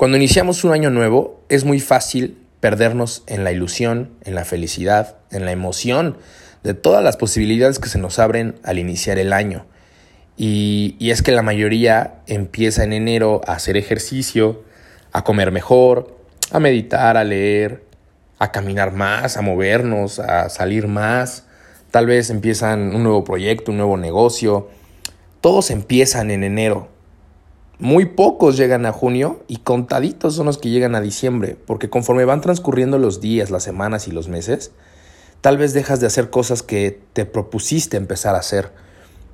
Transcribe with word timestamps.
Cuando 0.00 0.16
iniciamos 0.16 0.64
un 0.64 0.72
año 0.72 0.88
nuevo 0.88 1.42
es 1.50 1.66
muy 1.66 1.78
fácil 1.78 2.38
perdernos 2.60 3.22
en 3.26 3.44
la 3.44 3.52
ilusión, 3.52 4.08
en 4.24 4.34
la 4.34 4.46
felicidad, 4.46 5.18
en 5.30 5.44
la 5.44 5.52
emoción 5.52 6.16
de 6.62 6.72
todas 6.72 7.04
las 7.04 7.18
posibilidades 7.18 7.78
que 7.78 7.90
se 7.90 7.98
nos 7.98 8.18
abren 8.18 8.54
al 8.62 8.78
iniciar 8.78 9.18
el 9.18 9.34
año. 9.34 9.66
Y, 10.38 10.96
es 11.00 11.20
que 11.20 11.32
la 11.32 11.42
mayoría 11.42 12.14
empieza 12.26 12.82
en 12.82 12.94
enero 12.94 13.42
a 13.46 13.52
hacer 13.52 13.76
ejercicio, 13.76 14.64
a 15.12 15.22
comer 15.22 15.52
mejor, 15.52 16.16
a 16.50 16.60
meditar, 16.60 17.18
a 17.18 17.24
leer, 17.24 17.84
a 18.38 18.52
caminar 18.52 18.94
más, 18.94 19.36
a 19.36 19.42
movernos, 19.42 20.18
a 20.18 20.48
salir 20.48 20.88
más. 20.88 21.44
Tal 21.90 22.06
vez 22.06 22.30
empiezan 22.30 22.94
un 22.94 23.02
nuevo 23.02 23.22
proyecto, 23.22 23.70
un 23.70 23.76
nuevo 23.76 23.98
negocio. 23.98 24.70
Todos 25.42 25.70
empiezan 25.70 26.30
en 26.30 26.42
enero. 26.42 26.88
Muy 27.80 28.04
pocos 28.04 28.58
llegan 28.58 28.84
a 28.84 28.92
junio 28.92 29.42
y 29.48 29.56
contaditos 29.56 30.34
son 30.34 30.44
los 30.44 30.58
que 30.58 30.68
llegan 30.68 30.94
a 30.94 31.00
diciembre, 31.00 31.56
porque 31.66 31.88
conforme 31.88 32.26
van 32.26 32.42
transcurriendo 32.42 32.98
los 32.98 33.22
días, 33.22 33.50
las 33.50 33.62
semanas 33.62 34.06
y 34.06 34.10
los 34.10 34.28
meses, 34.28 34.70
tal 35.40 35.56
vez 35.56 35.72
dejas 35.72 35.98
de 35.98 36.06
hacer 36.06 36.28
cosas 36.28 36.62
que 36.62 37.00
te 37.14 37.24
propusiste 37.24 37.96
empezar 37.96 38.34
a 38.34 38.40
hacer, 38.40 38.70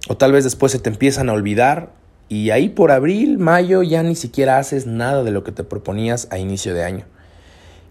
o 0.09 0.16
tal 0.16 0.30
vez 0.30 0.45
después 0.45 0.70
se 0.70 0.78
te 0.78 0.88
empiezan 0.88 1.28
a 1.28 1.32
olvidar 1.32 1.91
y 2.28 2.50
ahí 2.50 2.69
por 2.69 2.92
abril, 2.92 3.38
mayo 3.38 3.82
ya 3.82 4.05
ni 4.05 4.14
siquiera 4.14 4.58
haces 4.58 4.86
nada 4.86 5.24
de 5.24 5.33
lo 5.33 5.42
que 5.42 5.50
te 5.50 5.64
proponías 5.64 6.28
a 6.30 6.38
inicio 6.38 6.72
de 6.72 6.84
año. 6.84 7.05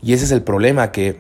Y 0.02 0.14
ese 0.14 0.23
es 0.23 0.31
el 0.31 0.42
problema, 0.42 0.94
que 0.94 1.20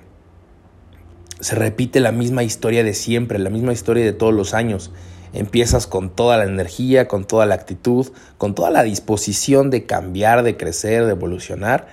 se 1.41 1.55
repite 1.55 1.99
la 1.99 2.13
misma 2.13 2.43
historia 2.43 2.85
de 2.85 2.93
siempre, 2.93 3.37
la 3.39 3.49
misma 3.49 3.73
historia 3.73 4.05
de 4.05 4.13
todos 4.13 4.33
los 4.33 4.53
años 4.53 4.91
Empiezas 5.35 5.85
con 5.85 6.09
toda 6.09 6.37
la 6.37 6.45
energía, 6.45 7.07
con 7.07 7.25
toda 7.25 7.45
la 7.45 7.55
actitud, 7.55 8.07
con 8.37 8.55
toda 8.55 8.71
la 8.71 8.83
disposición 8.83 9.69
de 9.69 9.85
cambiar, 9.85 10.43
de 10.43 10.55
crecer, 10.55 11.05
de 11.05 11.11
evolucionar. 11.11 11.87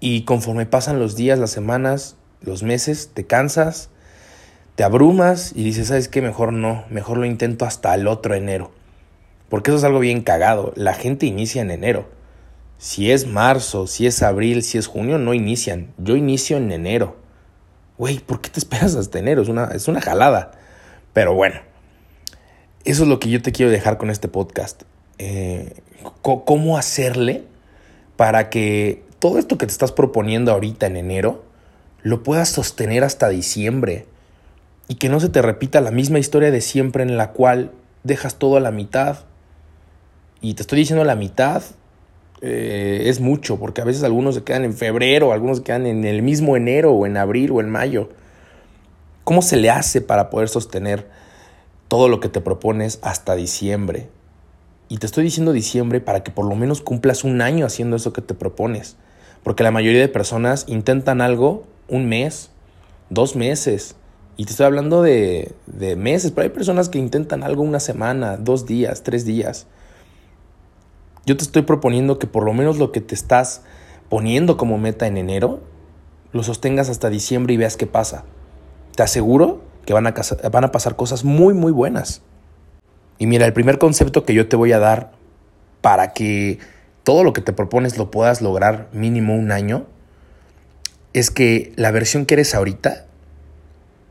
Y 0.00 0.22
conforme 0.22 0.64
pasan 0.64 0.98
los 0.98 1.14
días, 1.14 1.38
las 1.38 1.50
semanas, 1.50 2.16
los 2.40 2.62
meses, 2.62 3.10
te 3.12 3.26
cansas, 3.26 3.90
te 4.76 4.84
abrumas 4.84 5.52
y 5.54 5.62
dices, 5.62 5.88
¿sabes 5.88 6.08
qué? 6.08 6.22
Mejor 6.22 6.52
no, 6.52 6.84
mejor 6.88 7.18
lo 7.18 7.26
intento 7.26 7.66
hasta 7.66 7.94
el 7.94 8.06
otro 8.06 8.34
enero. 8.34 8.70
Porque 9.48 9.70
eso 9.70 9.78
es 9.78 9.84
algo 9.84 9.98
bien 9.98 10.22
cagado. 10.22 10.72
La 10.74 10.94
gente 10.94 11.26
inicia 11.26 11.62
en 11.62 11.70
enero. 11.70 12.08
Si 12.78 13.10
es 13.10 13.26
marzo, 13.26 13.86
si 13.86 14.06
es 14.06 14.22
abril, 14.22 14.62
si 14.62 14.78
es 14.78 14.86
junio, 14.86 15.18
no 15.18 15.34
inician. 15.34 15.92
Yo 15.98 16.16
inicio 16.16 16.56
en 16.56 16.72
enero. 16.72 17.16
Güey, 17.98 18.20
¿por 18.20 18.40
qué 18.40 18.50
te 18.50 18.60
esperas 18.60 18.94
hasta 18.94 19.18
enero? 19.18 19.42
Es 19.42 19.48
una, 19.48 19.64
es 19.66 19.88
una 19.88 20.00
jalada. 20.00 20.52
Pero 21.12 21.34
bueno, 21.34 21.56
eso 22.90 23.02
es 23.02 23.08
lo 23.08 23.20
que 23.20 23.28
yo 23.28 23.42
te 23.42 23.52
quiero 23.52 23.70
dejar 23.70 23.98
con 23.98 24.08
este 24.08 24.28
podcast. 24.28 24.84
Eh, 25.18 25.74
¿Cómo 26.22 26.78
hacerle 26.78 27.44
para 28.16 28.48
que 28.48 29.04
todo 29.18 29.38
esto 29.38 29.58
que 29.58 29.66
te 29.66 29.72
estás 29.72 29.92
proponiendo 29.92 30.52
ahorita 30.52 30.86
en 30.86 30.96
enero 30.96 31.44
lo 32.02 32.22
puedas 32.22 32.48
sostener 32.48 33.04
hasta 33.04 33.28
diciembre? 33.28 34.06
Y 34.88 34.94
que 34.94 35.10
no 35.10 35.20
se 35.20 35.28
te 35.28 35.42
repita 35.42 35.82
la 35.82 35.90
misma 35.90 36.18
historia 36.18 36.50
de 36.50 36.62
siempre 36.62 37.02
en 37.02 37.18
la 37.18 37.32
cual 37.32 37.72
dejas 38.04 38.36
todo 38.36 38.56
a 38.56 38.60
la 38.60 38.70
mitad. 38.70 39.18
Y 40.40 40.54
te 40.54 40.62
estoy 40.62 40.78
diciendo 40.78 41.04
la 41.04 41.14
mitad 41.14 41.62
eh, 42.40 43.02
es 43.04 43.20
mucho, 43.20 43.58
porque 43.58 43.82
a 43.82 43.84
veces 43.84 44.02
algunos 44.02 44.34
se 44.34 44.44
quedan 44.44 44.64
en 44.64 44.72
febrero, 44.72 45.34
algunos 45.34 45.58
se 45.58 45.62
quedan 45.62 45.84
en 45.84 46.06
el 46.06 46.22
mismo 46.22 46.56
enero 46.56 46.92
o 46.92 47.04
en 47.04 47.18
abril 47.18 47.50
o 47.50 47.60
en 47.60 47.68
mayo. 47.68 48.08
¿Cómo 49.24 49.42
se 49.42 49.58
le 49.58 49.68
hace 49.68 50.00
para 50.00 50.30
poder 50.30 50.48
sostener 50.48 51.06
todo 51.88 52.08
lo 52.08 52.20
que 52.20 52.28
te 52.28 52.40
propones 52.40 52.98
hasta 53.02 53.34
diciembre. 53.34 54.08
Y 54.88 54.98
te 54.98 55.06
estoy 55.06 55.24
diciendo 55.24 55.52
diciembre 55.52 56.00
para 56.00 56.22
que 56.22 56.30
por 56.30 56.46
lo 56.46 56.54
menos 56.54 56.80
cumplas 56.80 57.24
un 57.24 57.42
año 57.42 57.66
haciendo 57.66 57.96
eso 57.96 58.12
que 58.12 58.22
te 58.22 58.34
propones. 58.34 58.96
Porque 59.42 59.62
la 59.62 59.70
mayoría 59.70 60.00
de 60.00 60.08
personas 60.08 60.64
intentan 60.68 61.20
algo 61.20 61.64
un 61.88 62.08
mes, 62.08 62.50
dos 63.10 63.36
meses. 63.36 63.96
Y 64.36 64.44
te 64.44 64.52
estoy 64.52 64.66
hablando 64.66 65.02
de, 65.02 65.52
de 65.66 65.96
meses, 65.96 66.30
pero 66.30 66.44
hay 66.44 66.50
personas 66.50 66.88
que 66.88 66.98
intentan 66.98 67.42
algo 67.42 67.62
una 67.62 67.80
semana, 67.80 68.36
dos 68.36 68.66
días, 68.66 69.02
tres 69.02 69.24
días. 69.24 69.66
Yo 71.26 71.36
te 71.36 71.42
estoy 71.42 71.62
proponiendo 71.62 72.18
que 72.18 72.26
por 72.26 72.44
lo 72.44 72.54
menos 72.54 72.78
lo 72.78 72.92
que 72.92 73.00
te 73.00 73.14
estás 73.14 73.62
poniendo 74.08 74.56
como 74.56 74.78
meta 74.78 75.06
en 75.06 75.16
enero, 75.16 75.60
lo 76.32 76.42
sostengas 76.42 76.88
hasta 76.88 77.10
diciembre 77.10 77.54
y 77.54 77.56
veas 77.56 77.76
qué 77.76 77.86
pasa. 77.86 78.24
Te 78.94 79.02
aseguro 79.02 79.60
que 79.88 79.94
van 79.94 80.06
a, 80.06 80.70
pasar 80.70 80.96
cosas 80.96 81.24
muy, 81.24 81.54
muy 81.54 81.72
buenas. 81.72 82.20
Y 83.16 83.26
mira, 83.26 83.46
el 83.46 83.54
primer 83.54 83.78
concepto 83.78 84.26
que 84.26 84.34
yo 84.34 84.46
te 84.46 84.54
voy 84.54 84.70
a 84.72 84.78
dar 84.78 85.12
para 85.80 86.12
que 86.12 86.58
todo 87.04 87.24
lo 87.24 87.32
que 87.32 87.40
te 87.40 87.54
propones 87.54 87.96
lo 87.96 88.10
puedas 88.10 88.42
lograr 88.42 88.90
mínimo 88.92 89.34
un 89.34 89.50
año, 89.50 89.86
es 91.14 91.30
que 91.30 91.72
la 91.76 91.90
versión 91.90 92.26
que 92.26 92.34
eres 92.34 92.54
ahorita 92.54 93.06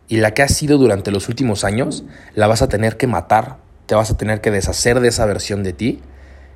y 0.08 0.18
la 0.18 0.34
que 0.34 0.42
has 0.42 0.56
sido 0.56 0.80
durante 0.80 1.12
los 1.12 1.30
últimos 1.30 1.64
años, 1.64 2.06
la 2.34 2.48
vas 2.48 2.64
a 2.64 2.70
tener 2.70 2.98
que 2.98 3.06
matar, 3.06 3.58
te 3.86 3.94
vas 3.94 4.10
a 4.10 4.18
tener 4.18 4.42
que 4.42 4.50
deshacer 4.50 5.00
de 5.00 5.10
esa 5.10 5.28
versión 5.28 5.62
de 5.62 5.74
ti, 5.74 6.02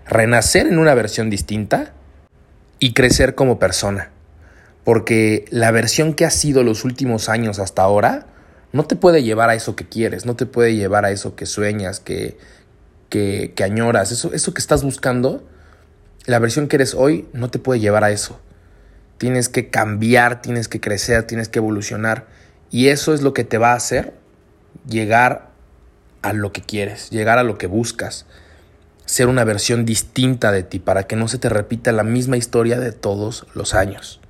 renacer 0.08 0.66
en 0.66 0.80
una 0.80 0.96
versión 0.96 1.30
distinta 1.30 1.94
y 2.80 2.94
crecer 2.94 3.36
como 3.36 3.60
persona. 3.60 4.10
Porque 4.84 5.46
la 5.52 5.70
versión 5.70 6.16
que 6.16 6.26
has 6.26 6.34
sido 6.34 6.64
los 6.64 6.86
últimos 6.86 7.30
años 7.30 7.60
hasta 7.60 7.84
ahora 7.84 8.26
no 8.74 8.86
te 8.86 8.96
puede 8.96 9.24
llevar 9.24 9.50
a 9.50 9.56
eso 9.56 9.76
que 9.76 9.88
quieres, 9.88 10.26
no 10.26 10.36
te 10.36 10.46
puede 10.46 10.76
llevar 10.76 11.06
a 11.06 11.12
eso 11.12 11.36
que 11.36 11.46
sueñas, 11.46 12.00
que, 12.00 12.38
que, 13.09 13.54
añoras, 13.64 14.12
eso, 14.12 14.32
eso 14.34 14.54
que 14.54 14.62
estás 14.62 14.84
buscando, 14.84 15.44
la 16.26 16.40
versión 16.40 16.68
que 16.68 16.78
eres 16.78 16.94
hoy 16.94 17.28
no 17.34 17.50
te 17.50 17.60
puede 17.60 17.80
llevar 17.80 18.04
a 18.04 18.12
eso. 18.12 18.40
Tienes 19.18 19.50
que 19.50 19.70
cambiar, 19.70 20.42
tienes 20.42 20.68
que 20.68 20.80
crecer, 20.80 21.24
tienes 21.24 21.50
que 21.50 21.60
evolucionar. 21.60 22.28
Y 22.72 22.88
eso 22.88 23.14
es 23.14 23.22
lo 23.22 23.34
que 23.34 23.44
te 23.44 23.58
va 23.58 23.74
a 23.74 23.76
hacer 23.76 24.14
llegar 24.88 25.52
a 26.22 26.34
lo 26.34 26.52
que 26.52 26.62
quieres, 26.62 27.10
llegar 27.10 27.38
a 27.38 27.44
lo 27.44 27.58
que 27.58 27.68
buscas. 27.68 28.26
Ser 29.06 29.28
una 29.28 29.44
versión 29.44 29.86
distinta 29.86 30.52
de 30.52 30.64
ti 30.64 30.80
para 30.80 31.04
que 31.04 31.16
no 31.16 31.28
se 31.28 31.38
te 31.38 31.50
repita 31.50 31.92
la 31.92 32.04
misma 32.04 32.38
historia 32.38 32.80
de 32.80 32.94
todos 32.94 33.46
los 33.54 33.74
años. 33.74 34.22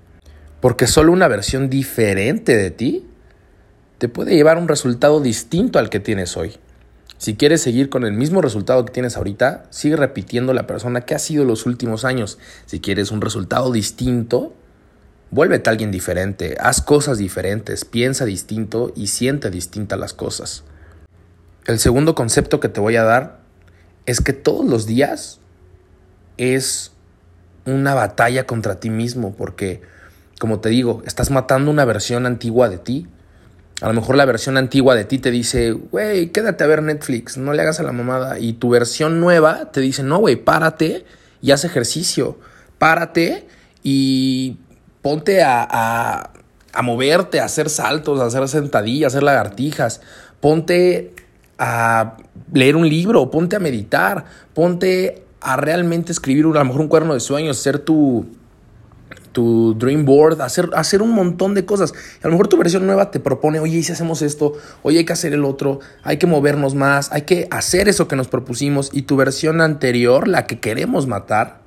Porque 0.60 0.88
solo 0.88 1.12
una 1.14 1.28
versión 1.28 1.70
diferente 1.70 2.58
de 2.58 2.72
ti 2.72 3.08
te 4.02 4.10
puede 4.10 4.34
llevar 4.34 4.58
un 4.58 4.68
resultado 4.68 5.22
distinto 5.22 5.78
al 5.78 5.92
que 5.92 6.00
tienes 6.00 6.36
hoy. 6.36 6.58
Si 7.20 7.36
quieres 7.36 7.62
seguir 7.62 7.92
con 7.92 8.04
el 8.04 8.14
mismo 8.14 8.42
resultado 8.42 8.84
que 8.84 8.92
tienes 8.92 9.16
ahorita, 9.16 9.66
sigue 9.70 9.96
repitiendo 9.96 10.56
la 10.56 10.66
persona 10.66 11.02
que 11.02 11.14
ha 11.14 11.20
sido 11.20 11.46
los 11.46 11.68
últimos 11.68 12.04
años. 12.04 12.40
Si 12.66 12.80
quieres 12.80 13.12
un 13.12 13.22
resultado 13.22 13.72
distinto, 13.72 14.56
vuélvete 15.30 15.70
a 15.70 15.74
alguien 15.74 15.92
diferente, 15.92 16.58
haz 16.60 16.82
cosas 16.82 17.20
diferentes, 17.20 17.86
piensa 17.86 18.26
distinto 18.26 18.92
y 18.96 19.06
siente 19.06 19.52
distintas 19.52 20.00
las 20.00 20.16
cosas. 20.16 20.64
El 21.68 21.78
segundo 21.78 22.16
concepto 22.16 22.60
que 22.60 22.70
te 22.70 22.80
voy 22.80 22.96
a 22.96 23.04
dar 23.04 23.42
es 24.08 24.20
que 24.20 24.34
todos 24.34 24.66
los 24.66 24.88
días 24.88 25.42
es 26.38 26.92
una 27.68 27.94
batalla 27.94 28.48
contra 28.48 28.80
ti 28.80 28.90
mismo, 28.90 29.36
porque, 29.36 29.84
como 30.40 30.60
te 30.60 30.70
digo, 30.70 31.04
estás 31.06 31.30
matando 31.30 31.70
una 31.70 31.86
versión 31.86 32.26
antigua 32.26 32.68
de 32.68 32.80
ti 32.80 33.08
a 33.82 33.88
lo 33.88 33.94
mejor 33.94 34.16
la 34.16 34.26
versión 34.26 34.58
antigua 34.58 34.94
de 34.94 35.06
ti 35.06 35.18
te 35.18 35.32
dice, 35.32 35.72
güey, 35.72 36.28
quédate 36.30 36.64
a 36.64 36.68
ver 36.68 36.84
Netflix, 36.84 37.38
no 37.38 37.52
le 37.52 37.64
hagas 37.64 37.80
a 37.80 37.84
la 37.84 37.92
mamada. 37.92 38.38
Y 38.38 38.54
tu 38.54 38.70
versión 38.70 39.20
nueva 39.20 39.72
te 39.72 39.82
dice, 39.82 40.04
no, 40.04 40.20
güey, 40.20 40.36
párate 40.36 41.04
y 41.42 41.50
haz 41.50 41.66
ejercicio. 41.66 42.38
Párate 42.78 43.48
y 43.82 44.58
ponte 45.02 45.42
a, 45.42 46.32
a, 46.72 46.82
moverte, 46.84 47.40
a 47.40 47.46
hacer 47.46 47.72
saltos, 47.72 48.20
a 48.20 48.26
hacer 48.26 48.48
sentadillas, 48.48 49.14
a 49.14 49.18
hacer 49.18 49.24
lagartijas. 49.24 50.02
Ponte 50.40 51.16
a 51.58 52.18
leer 52.54 52.76
un 52.76 52.88
libro, 52.88 53.32
ponte 53.32 53.56
a 53.56 53.60
meditar, 53.60 54.26
ponte 54.54 55.24
a 55.42 55.58
realmente 55.58 56.12
escribir 56.12 56.46
a 56.46 56.60
lo 56.60 56.66
mejor 56.66 56.82
un 56.82 56.88
cuaderno 56.88 57.16
de 57.16 57.20
sueños, 57.20 57.58
ser 57.58 57.80
tu 57.80 58.28
tu 59.32 59.76
dream 59.76 60.06
board, 60.06 60.42
hacer, 60.42 60.70
hacer 60.74 61.02
un 61.02 61.12
montón 61.12 61.54
de 61.54 61.66
cosas. 61.66 61.94
A 62.22 62.28
lo 62.28 62.32
mejor 62.32 62.48
tu 62.48 62.58
versión 62.58 62.86
nueva 62.86 63.12
te 63.12 63.20
propone, 63.20 63.60
oye, 63.60 63.78
¿y 63.78 63.84
si 63.84 63.92
hacemos 63.92 64.22
esto? 64.22 64.54
Oye, 64.84 65.00
hay 65.00 65.06
que 65.06 65.14
hacer 65.14 65.34
el 65.34 65.46
otro, 65.46 65.80
hay 66.04 66.18
que 66.18 66.28
movernos 66.28 66.76
más, 66.76 67.12
hay 67.12 67.24
que 67.24 67.48
hacer 67.52 67.90
eso 67.90 68.08
que 68.08 68.16
nos 68.16 68.28
propusimos. 68.28 68.90
Y 68.94 69.04
tu 69.04 69.16
versión 69.16 69.62
anterior, 69.62 70.28
la 70.28 70.46
que 70.48 70.60
queremos 70.60 71.08
matar, 71.08 71.62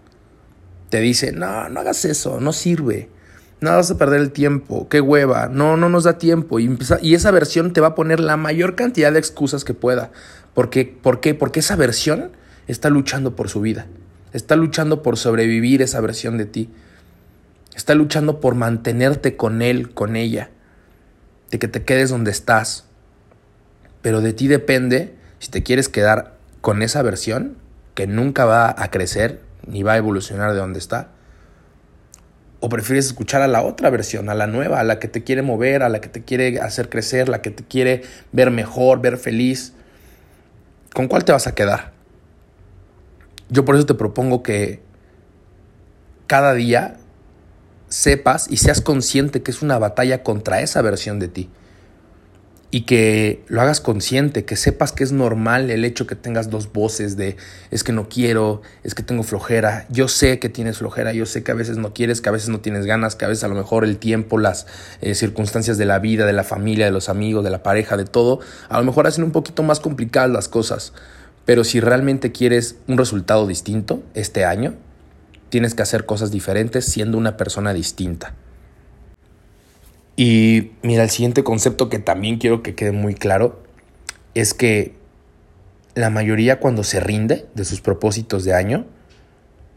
te 0.91 1.01
dice, 1.01 1.33
no, 1.33 1.69
no 1.69 1.81
hagas 1.81 2.05
eso, 2.05 2.41
no 2.41 2.53
sirve. 2.53 3.09
No 3.61 3.71
vas 3.71 3.91
a 3.91 3.97
perder 3.97 4.21
el 4.21 4.31
tiempo, 4.31 4.89
qué 4.91 5.01
hueva, 5.01 5.49
no, 5.49 5.79
no 5.79 5.89
nos 5.89 6.05
da 6.05 6.19
tiempo. 6.19 6.59
Y, 6.59 6.77
y 7.01 7.15
esa 7.15 7.31
versión 7.31 7.73
te 7.73 7.81
va 7.81 7.89
a 7.89 7.95
poner 7.95 8.21
la 8.21 8.37
mayor 8.37 8.75
cantidad 8.75 9.11
de 9.13 9.19
excusas 9.19 9.65
que 9.65 9.73
pueda. 9.73 10.11
Porque, 10.53 10.85
¿Por 10.85 11.21
qué? 11.21 11.35
Porque 11.35 11.61
esa 11.61 11.75
versión 11.75 12.33
está 12.67 12.91
luchando 12.91 13.35
por 13.35 13.49
su 13.49 13.61
vida. 13.61 13.87
Está 14.33 14.57
luchando 14.57 15.03
por 15.03 15.17
sobrevivir 15.17 15.81
esa 15.81 16.01
versión 16.01 16.37
de 16.37 16.47
ti. 16.47 16.69
Está 17.75 17.95
luchando 17.95 18.41
por 18.41 18.55
mantenerte 18.55 19.37
con 19.37 19.63
él, 19.63 19.93
con 19.93 20.17
ella, 20.17 20.51
de 21.51 21.59
que 21.59 21.69
te 21.69 21.85
quedes 21.85 22.11
donde 22.11 22.31
estás. 22.31 22.85
Pero 24.03 24.21
de 24.21 24.33
ti 24.33 24.49
depende 24.49 25.15
si 25.39 25.51
te 25.51 25.63
quieres 25.63 25.89
quedar 25.89 26.37
con 26.61 26.83
esa 26.83 27.03
versión 27.03 27.57
que 27.95 28.07
nunca 28.07 28.45
va 28.45 28.75
a 28.77 28.91
crecer 28.91 29.41
ni 29.67 29.83
va 29.83 29.93
a 29.95 29.97
evolucionar 29.97 30.53
de 30.53 30.59
donde 30.59 30.79
está, 30.79 31.11
¿O 32.65 32.71
prefieres 32.71 33.05
escuchar 33.05 33.43
a 33.43 33.47
la 33.47 33.61
otra 33.61 33.91
versión, 33.91 34.31
a 34.31 34.35
la 34.35 34.47
nueva, 34.47 34.81
a 34.81 34.85
la 34.85 34.99
que 34.99 35.07
te 35.07 35.23
quiere 35.23 35.43
mover, 35.43 35.83
a 35.83 35.91
la 35.91 36.01
que 36.01 36.09
te 36.09 36.25
quiere 36.25 36.61
hacer 36.61 36.89
crecer, 36.89 37.29
la 37.29 37.43
que 37.43 37.51
te 37.51 37.63
quiere 37.63 38.05
ver 38.33 38.51
mejor, 38.51 39.03
ver 39.03 39.19
feliz? 39.19 39.75
¿Con 40.95 41.07
cuál 41.07 41.27
te 41.27 41.33
vas 41.33 41.47
a 41.47 41.55
quedar? 41.55 41.93
Yo 43.51 43.67
por 43.67 43.77
eso 43.77 43.85
te 43.85 43.93
propongo 43.93 44.43
que 44.43 44.81
cada 46.27 46.55
día 46.55 46.97
sepas 47.95 48.49
y 48.51 48.57
seas 48.57 48.81
consciente 48.81 49.43
que 49.43 49.53
es 49.53 49.63
una 49.63 49.79
batalla 49.79 50.25
contra 50.25 50.61
esa 50.61 50.83
versión 50.83 51.21
de 51.21 51.29
ti 51.29 51.49
y 52.73 52.81
que 52.87 53.45
lo 53.47 53.61
hagas 53.61 53.81
consciente, 53.81 54.45
que 54.45 54.57
sepas 54.57 54.91
que 54.91 55.05
es 55.05 55.13
normal 55.13 55.71
el 55.71 55.85
hecho 55.85 56.09
que 56.09 56.17
tengas 56.17 56.51
dos 56.51 56.73
voces 56.73 57.17
de 57.17 57.37
es 57.71 57.85
que 57.85 57.93
no 57.93 58.09
quiero, 58.09 58.63
es 58.83 58.97
que 58.97 59.05
tengo 59.05 59.23
flojera, 59.23 59.87
yo 59.91 60.09
sé 60.09 60.41
que 60.41 60.49
tienes 60.49 60.79
flojera, 60.79 61.13
yo 61.13 61.25
sé 61.25 61.45
que 61.45 61.53
a 61.53 61.55
veces 61.55 61.77
no 61.77 61.95
quieres, 61.95 62.21
que 62.21 62.31
a 62.31 62.33
veces 62.33 62.49
no 62.49 62.59
tienes 62.59 62.85
ganas, 62.85 63.15
que 63.15 63.27
a 63.27 63.29
veces 63.29 63.45
a 63.45 63.49
lo 63.49 63.55
mejor 63.55 63.85
el 63.85 63.99
tiempo, 63.99 64.39
las 64.39 64.67
eh, 65.01 65.15
circunstancias 65.15 65.79
de 65.79 65.85
la 65.85 66.01
vida, 66.01 66.27
de 66.27 66.33
la 66.33 66.43
familia, 66.43 66.87
de 66.87 66.91
los 66.91 67.09
amigos, 67.09 67.45
de 67.45 67.51
la 67.51 67.63
pareja, 67.63 67.97
de 67.97 68.07
todo, 68.07 68.41
a 68.69 68.77
lo 68.77 68.85
mejor 68.85 69.07
hacen 69.07 69.23
un 69.23 69.31
poquito 69.31 69.63
más 69.63 69.79
complicadas 69.79 70.31
las 70.31 70.49
cosas. 70.49 70.93
Pero 71.45 71.63
si 71.63 71.79
realmente 71.79 72.33
quieres 72.33 72.75
un 72.89 72.99
resultado 72.99 73.47
distinto 73.47 74.03
este 74.15 74.45
año, 74.45 74.75
tienes 75.55 75.77
que 75.77 75.85
hacer 75.85 76.05
cosas 76.05 76.33
diferentes 76.33 76.85
siendo 76.85 77.17
una 77.17 77.37
persona 77.37 77.73
distinta. 77.73 78.35
Y 80.17 80.73
mira, 80.83 81.05
el 81.05 81.11
siguiente 81.11 81.45
concepto 81.45 81.89
que 81.89 82.01
también 82.01 82.39
quiero 82.39 82.61
que 82.61 82.75
quede 82.75 82.91
muy 82.91 83.15
claro 83.15 83.63
es 84.35 84.53
que 84.53 84.95
la 85.95 86.11
mayoría 86.11 86.59
cuando 86.59 86.83
se 86.83 86.99
rinde 86.99 87.47
de 87.55 87.65
sus 87.65 87.81
propósitos 87.81 88.43
de 88.43 88.53
año, 88.53 88.85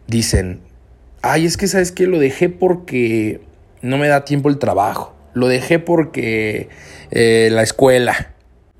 dicen, 0.07 0.61
ay, 1.21 1.45
es 1.45 1.57
que 1.57 1.67
sabes 1.67 1.91
que 1.91 2.07
lo 2.07 2.17
dejé 2.17 2.49
porque 2.49 3.41
no 3.83 3.99
me 3.99 4.07
da 4.07 4.25
tiempo 4.25 4.49
el 4.49 4.57
trabajo, 4.57 5.15
lo 5.35 5.47
dejé 5.47 5.77
porque 5.77 6.69
eh, 7.11 7.49
la 7.51 7.61
escuela. 7.61 8.33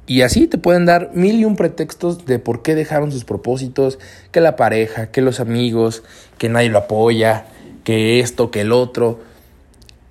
Y 0.08 0.22
así 0.22 0.48
te 0.48 0.58
pueden 0.58 0.86
dar 0.86 1.12
mil 1.14 1.38
y 1.38 1.46
un 1.46 1.58
pretextos 1.58 2.26
de 2.26 2.40
por 2.40 2.64
qué 2.64 2.76
dejaron 2.76 3.12
sus 3.12 3.26
propósitos, 3.26 4.00
que 4.32 4.40
la 4.40 4.56
pareja, 4.56 5.12
que 5.12 5.22
los 5.22 5.42
amigos, 5.42 6.02
que 6.38 6.48
nadie 6.48 6.70
lo 6.70 6.78
apoya, 6.78 7.46
que 7.84 8.22
esto, 8.22 8.50
que 8.50 8.62
el 8.62 8.72
otro. 8.72 9.20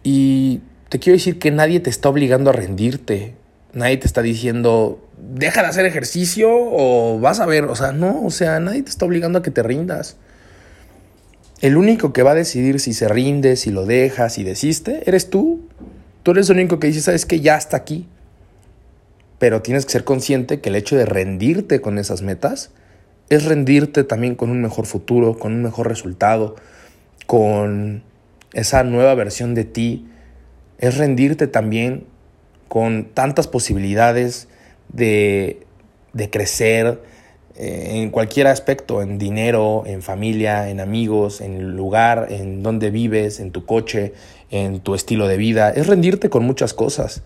Y 0.03 0.61
te 0.91 0.99
quiero 0.99 1.17
decir 1.17 1.39
que 1.39 1.51
nadie 1.51 1.81
te 1.81 1.89
está 1.89 2.11
obligando 2.11 2.51
a 2.51 2.53
rendirte. 2.53 3.35
Nadie 3.73 3.97
te 3.97 4.07
está 4.07 4.21
diciendo, 4.21 5.03
deja 5.19 5.63
de 5.63 5.69
hacer 5.69 5.87
ejercicio 5.87 6.51
o 6.53 7.19
vas 7.19 7.41
a 7.41 7.47
ver. 7.47 7.65
O 7.65 7.75
sea, 7.75 7.93
no, 7.93 8.23
o 8.23 8.31
sea, 8.31 8.61
nadie 8.61 8.83
te 8.83 8.91
está 8.91 9.07
obligando 9.07 9.39
a 9.39 9.43
que 9.43 9.51
te 9.51 9.63
rindas. 9.63 10.17
El 11.63 11.79
único 11.79 12.13
que 12.13 12.23
va 12.23 12.33
a 12.33 12.35
decidir 12.35 12.81
si 12.81 12.93
se 12.93 13.09
rinde, 13.09 13.57
si 13.57 13.71
lo 13.71 13.87
dejas, 13.87 14.35
si 14.35 14.45
desiste, 14.45 15.03
eres 15.07 15.31
tú. 15.31 15.67
Tú 16.23 16.33
eres 16.33 16.51
el 16.51 16.57
único 16.57 16.79
que 16.79 16.89
dice, 16.89 17.01
sabes 17.01 17.25
que 17.25 17.41
ya 17.41 17.57
está 17.57 17.79
aquí. 17.79 18.07
Pero 19.39 19.63
tienes 19.63 19.85
que 19.85 19.93
ser 19.93 20.05
consciente 20.05 20.61
que 20.61 20.71
el 20.71 20.77
hecho 20.77 20.97
de 20.97 21.07
rendirte 21.07 21.81
con 21.81 21.99
esas 21.99 22.23
metas 22.23 22.71
es 23.29 23.45
rendirte 23.45 24.05
también 24.05 24.35
con 24.35 24.51
un 24.51 24.63
mejor 24.63 24.87
futuro, 24.87 25.39
con 25.39 25.53
un 25.53 25.63
mejor 25.63 25.89
resultado, 25.89 26.57
con 27.27 28.03
esa 28.53 28.85
nueva 28.85 29.15
versión 29.15 29.55
de 29.55 29.65
ti 29.65 30.07
es 30.79 30.99
rendirte 30.99 31.47
también 31.47 32.05
con 32.69 33.07
tantas 33.15 33.49
posibilidades 33.49 34.49
de, 34.93 35.67
crecer 36.31 37.03
eh, 37.57 37.93
en 38.03 38.11
cualquier 38.11 38.47
aspecto, 38.49 39.03
en 39.03 39.19
dinero, 39.19 39.85
en 39.87 40.03
familia, 40.03 40.69
en 40.69 40.81
amigos, 40.81 41.41
en 41.41 41.55
el 41.55 41.77
lugar, 41.77 42.27
en 42.31 42.63
donde 42.63 42.91
vives, 42.91 43.41
en 43.41 43.53
tu 43.53 43.65
coche, 43.65 44.13
en 44.51 44.81
tu 44.81 44.95
estilo 44.95 45.29
de 45.29 45.37
vida. 45.37 45.71
Es 45.71 45.87
rendirte 45.87 46.29
con 46.29 46.45
muchas 46.45 46.75
cosas 46.75 47.23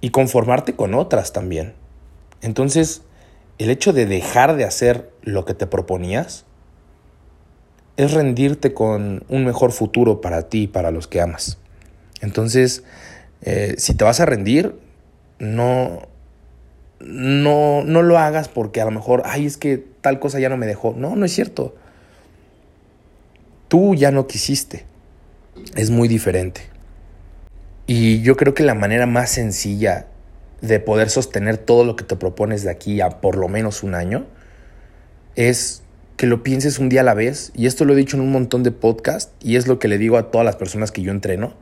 y 0.00 0.10
conformarte 0.10 0.74
con 0.74 0.94
otras 0.94 1.32
también. 1.32 1.74
Entonces, 2.42 3.02
el 3.58 3.70
hecho 3.70 3.92
de 3.92 4.06
dejar 4.06 4.56
de 4.56 4.64
hacer 4.64 5.10
lo 5.22 5.44
que 5.44 5.54
te 5.54 5.66
proponías 5.66 6.44
es 7.96 8.12
rendirte 8.12 8.74
con 8.74 9.24
un 9.28 9.44
mejor 9.44 9.72
futuro 9.72 10.20
para 10.20 10.48
ti 10.48 10.62
y 10.62 10.66
para 10.66 10.90
los 10.90 11.06
que 11.06 11.20
amas. 11.20 11.58
Entonces, 12.20 12.84
eh, 13.42 13.74
si 13.78 13.94
te 13.94 14.04
vas 14.04 14.20
a 14.20 14.26
rendir, 14.26 14.78
no, 15.38 16.02
no, 17.00 17.82
no 17.84 18.02
lo 18.02 18.18
hagas 18.18 18.48
porque 18.48 18.80
a 18.80 18.84
lo 18.84 18.90
mejor, 18.90 19.22
ay, 19.24 19.46
es 19.46 19.56
que 19.56 19.82
tal 20.00 20.18
cosa 20.18 20.38
ya 20.38 20.48
no 20.48 20.56
me 20.56 20.66
dejó. 20.66 20.94
No, 20.96 21.16
no 21.16 21.24
es 21.24 21.32
cierto. 21.32 21.74
Tú 23.68 23.94
ya 23.94 24.10
no 24.10 24.26
quisiste. 24.26 24.84
Es 25.74 25.90
muy 25.90 26.08
diferente. 26.08 26.75
Y 27.86 28.22
yo 28.22 28.36
creo 28.36 28.54
que 28.54 28.62
la 28.62 28.74
manera 28.74 29.06
más 29.06 29.30
sencilla 29.30 30.06
de 30.60 30.80
poder 30.80 31.10
sostener 31.10 31.58
todo 31.58 31.84
lo 31.84 31.96
que 31.96 32.04
te 32.04 32.16
propones 32.16 32.64
de 32.64 32.70
aquí 32.70 33.00
a 33.00 33.20
por 33.20 33.36
lo 33.36 33.48
menos 33.48 33.82
un 33.82 33.94
año 33.94 34.26
es 35.36 35.82
que 36.16 36.26
lo 36.26 36.42
pienses 36.42 36.78
un 36.78 36.88
día 36.88 37.02
a 37.02 37.04
la 37.04 37.14
vez. 37.14 37.52
Y 37.54 37.66
esto 37.66 37.84
lo 37.84 37.92
he 37.92 37.96
dicho 37.96 38.16
en 38.16 38.22
un 38.22 38.32
montón 38.32 38.62
de 38.62 38.72
podcasts 38.72 39.32
y 39.40 39.56
es 39.56 39.68
lo 39.68 39.78
que 39.78 39.88
le 39.88 39.98
digo 39.98 40.16
a 40.16 40.30
todas 40.30 40.44
las 40.44 40.56
personas 40.56 40.90
que 40.90 41.02
yo 41.02 41.12
entreno 41.12 41.54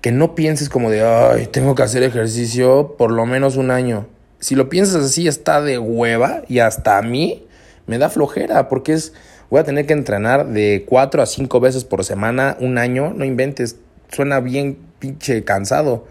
que 0.00 0.12
no 0.12 0.34
pienses 0.34 0.68
como 0.68 0.90
de, 0.90 1.02
ay, 1.02 1.46
tengo 1.46 1.74
que 1.74 1.82
hacer 1.82 2.02
ejercicio 2.02 2.94
por 2.96 3.10
lo 3.10 3.26
menos 3.26 3.56
un 3.56 3.70
año. 3.70 4.06
Si 4.38 4.54
lo 4.54 4.68
piensas 4.68 5.04
así, 5.04 5.28
está 5.28 5.60
de 5.60 5.78
hueva 5.78 6.42
y 6.48 6.60
hasta 6.60 6.96
a 6.96 7.02
mí 7.02 7.46
me 7.86 7.98
da 7.98 8.08
flojera 8.08 8.68
porque 8.68 8.94
es, 8.94 9.12
voy 9.50 9.60
a 9.60 9.64
tener 9.64 9.86
que 9.86 9.92
entrenar 9.92 10.48
de 10.48 10.86
cuatro 10.88 11.22
a 11.22 11.26
cinco 11.26 11.60
veces 11.60 11.84
por 11.84 12.04
semana, 12.04 12.56
un 12.60 12.78
año, 12.78 13.12
no 13.14 13.26
inventes, 13.26 13.76
suena 14.10 14.40
bien 14.40 14.78
pinche 14.98 15.44
cansado. 15.44 16.06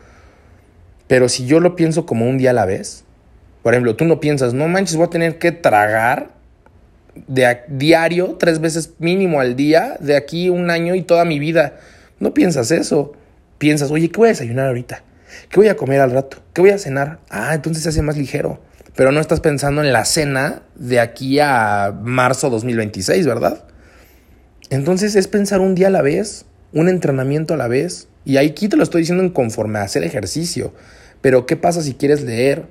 Pero 1.08 1.30
si 1.30 1.46
yo 1.46 1.60
lo 1.60 1.76
pienso 1.76 2.06
como 2.06 2.28
un 2.28 2.38
día 2.38 2.52
a 2.52 2.54
la 2.54 2.66
vez, 2.66 3.04
por 3.64 3.74
ejemplo, 3.74 3.96
tú 3.96 4.06
no 4.06 4.20
piensas, 4.20 4.54
no 4.54 4.68
manches, 4.68 4.96
voy 4.96 5.08
a 5.08 5.10
tener 5.10 5.40
que 5.40 5.52
tragar 5.52 6.32
de 7.28 7.60
diario, 7.68 8.38
tres 8.40 8.60
veces 8.60 8.94
mínimo 9.00 9.40
al 9.40 9.56
día, 9.56 9.98
de 10.00 10.16
aquí 10.16 10.50
un 10.50 10.70
año 10.70 10.96
y 10.96 11.02
toda 11.02 11.26
mi 11.26 11.40
vida. 11.40 11.80
No 12.20 12.34
piensas 12.34 12.72
eso 12.72 13.14
piensas, 13.60 13.92
oye, 13.92 14.10
¿qué 14.10 14.18
voy 14.18 14.28
a 14.28 14.30
desayunar 14.30 14.68
ahorita? 14.68 15.04
¿Qué 15.50 15.58
voy 15.58 15.68
a 15.68 15.76
comer 15.76 16.02
al 16.02 16.12
rato? 16.12 16.38
¿Qué 16.54 16.62
voy 16.62 16.72
a 16.72 16.80
cenar? 16.80 17.20
Ah, 17.30 17.54
entonces 17.54 17.84
se 17.84 17.90
hace 17.90 18.02
más 18.02 18.18
ligero. 18.18 18.60
Pero 18.96 19.12
no 19.12 19.20
estás 19.20 19.42
pensando 19.42 19.84
en 19.84 19.94
la 19.94 20.06
cena 20.06 20.64
de 20.76 21.00
aquí 21.00 21.40
a 21.40 21.94
marzo 22.02 22.50
2026, 22.50 23.28
¿verdad? 23.28 23.66
Entonces 24.72 25.16
es 25.16 25.28
pensar 25.28 25.62
un 25.62 25.76
día 25.76 25.88
a 25.88 25.92
la 25.92 26.02
vez, 26.02 26.46
un 26.74 26.90
entrenamiento 26.90 27.54
a 27.54 27.58
la 27.58 27.68
vez. 27.68 28.08
Y 28.26 28.38
aquí 28.38 28.68
te 28.68 28.78
lo 28.78 28.84
estoy 28.84 29.02
diciendo 29.02 29.24
en 29.24 29.30
conforme 29.30 29.80
a 29.80 29.84
hacer 29.84 30.04
ejercicio. 30.04 30.74
Pero 31.22 31.46
¿qué 31.46 31.56
pasa 31.56 31.82
si 31.82 31.94
quieres 31.94 32.22
leer? 32.22 32.66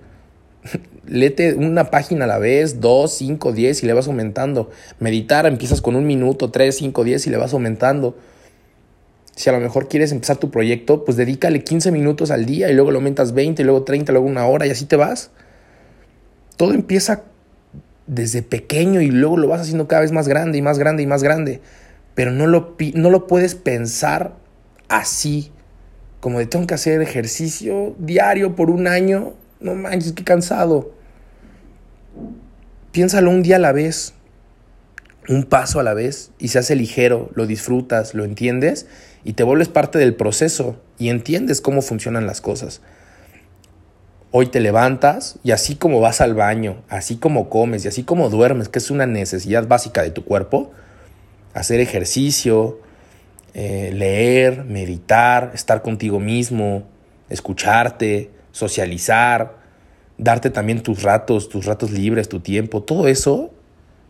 Léete 1.07 1.55
una 1.55 1.91
página 1.91 2.25
a 2.25 2.29
la 2.29 2.39
vez, 2.39 2.81
dos, 2.81 3.17
cinco, 3.17 3.53
diez 3.53 3.83
y 3.83 3.87
le 3.87 3.93
vas 3.93 4.09
aumentando. 4.09 4.71
Meditar, 5.01 5.47
empiezas 5.47 5.81
con 5.81 5.97
un 5.97 6.07
minuto, 6.07 6.51
tres, 6.51 6.77
cinco, 6.77 7.05
diez 7.05 7.27
y 7.27 7.31
le 7.31 7.37
vas 7.37 7.53
aumentando. 7.53 8.17
Si 9.39 9.49
a 9.49 9.53
lo 9.53 9.61
mejor 9.61 9.89
quieres 9.89 10.11
empezar 10.11 10.37
tu 10.39 10.51
proyecto, 10.51 11.05
pues 11.05 11.17
dedícale 11.17 11.63
15 11.63 11.93
minutos 11.93 12.33
al 12.33 12.45
día 12.45 12.71
y 12.71 12.75
luego 12.75 12.91
lo 12.91 12.99
aumentas 12.99 13.35
20, 13.35 13.63
y 13.63 13.65
luego 13.65 13.85
30, 13.85 14.11
luego 14.11 14.27
una 14.27 14.45
hora 14.47 14.67
y 14.67 14.71
así 14.71 14.85
te 14.85 14.97
vas. 14.97 15.31
Todo 16.57 16.75
empieza 16.75 17.23
desde 18.09 18.43
pequeño 18.43 19.01
y 19.01 19.13
luego 19.13 19.37
lo 19.37 19.47
vas 19.47 19.61
haciendo 19.61 19.87
cada 19.87 20.03
vez 20.03 20.11
más 20.11 20.27
grande 20.27 20.59
y 20.59 20.63
más 20.63 20.81
grande 20.81 21.05
y 21.05 21.07
más 21.07 21.23
grande. 21.23 21.61
Pero 22.19 22.33
no 22.33 22.49
lo, 22.49 22.75
no 22.95 23.11
lo 23.11 23.29
puedes 23.29 23.55
pensar 23.55 24.35
así, 24.89 25.53
como 26.19 26.41
de 26.41 26.47
tengo 26.47 26.67
que 26.67 26.75
hacer 26.75 27.01
ejercicio 27.01 27.95
diario 28.01 28.57
por 28.57 28.71
un 28.71 28.89
año. 28.89 29.35
No 29.61 29.77
manches, 29.77 30.15
qué 30.15 30.25
cansado. 30.25 30.91
Piénsalo 32.91 33.31
un 33.31 33.45
día 33.45 33.55
a 33.55 33.61
la 33.61 33.71
vez, 33.71 34.15
un 35.29 35.45
paso 35.45 35.79
a 35.79 35.85
la 35.85 35.95
vez 35.95 36.33
y 36.41 36.49
se 36.49 36.59
hace 36.59 36.75
ligero, 36.75 37.31
lo 37.37 37.47
disfrutas, 37.47 38.15
lo 38.15 38.25
entiendes 38.25 38.89
y 39.23 39.35
te 39.35 39.45
vuelves 39.45 39.69
parte 39.69 40.01
del 40.01 40.17
proceso 40.17 40.75
y 40.99 41.11
entiendes 41.11 41.61
cómo 41.61 41.83
funcionan 41.83 42.27
las 42.27 42.41
cosas. 42.41 42.81
Hoy 44.33 44.47
te 44.47 44.59
levantas 44.59 45.39
y 45.45 45.53
así 45.53 45.77
como 45.77 46.01
vas 46.01 46.21
al 46.21 46.35
baño, 46.35 46.83
así 46.89 47.15
como 47.15 47.49
comes 47.49 47.85
y 47.85 47.89
así 47.89 48.03
como 48.03 48.29
duermes, 48.29 48.69
que 48.69 48.81
es 48.81 48.91
una 48.91 49.07
necesidad 49.07 49.69
básica 49.69 50.03
de 50.03 50.11
tu 50.11 50.25
cuerpo, 50.25 50.73
hacer 51.59 51.81
ejercicio, 51.81 52.81
eh, 53.55 53.91
leer, 53.93 54.65
meditar, 54.65 55.51
estar 55.55 55.83
contigo 55.83 56.21
mismo, 56.21 56.85
escucharte, 57.29 58.31
socializar, 58.53 59.57
darte 60.19 60.51
también 60.51 60.83
tus 60.83 61.03
ratos, 61.03 61.49
tus 61.49 61.65
ratos 61.67 61.91
libres, 61.91 62.29
tu 62.29 62.41
tiempo, 62.41 62.83
todo 62.83 63.09
eso 63.09 63.53